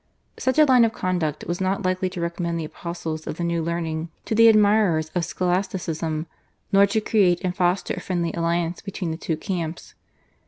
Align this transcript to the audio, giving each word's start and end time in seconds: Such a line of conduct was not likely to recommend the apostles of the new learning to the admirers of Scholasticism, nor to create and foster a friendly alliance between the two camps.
Such 0.39 0.57
a 0.57 0.65
line 0.65 0.83
of 0.83 0.93
conduct 0.93 1.45
was 1.45 1.61
not 1.61 1.83
likely 1.85 2.09
to 2.09 2.19
recommend 2.21 2.59
the 2.59 2.65
apostles 2.65 3.27
of 3.27 3.37
the 3.37 3.43
new 3.43 3.61
learning 3.61 4.09
to 4.25 4.33
the 4.33 4.47
admirers 4.49 5.09
of 5.13 5.23
Scholasticism, 5.25 6.25
nor 6.71 6.87
to 6.87 6.99
create 7.01 7.39
and 7.43 7.55
foster 7.55 7.93
a 7.93 7.99
friendly 7.99 8.33
alliance 8.33 8.81
between 8.81 9.11
the 9.11 9.17
two 9.17 9.37
camps. 9.37 9.93